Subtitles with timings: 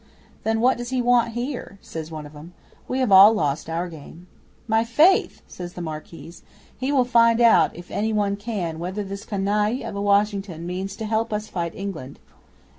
[0.41, 2.53] '"Then what does he want here?" says one of 'em.
[2.87, 4.25] "We have all lost our game."
[4.67, 6.41] '"My faith!" says the Marquise.
[6.75, 10.95] "He will find out, if any one can, whether this canaille of a Washington means
[10.95, 12.17] to help us to fight England.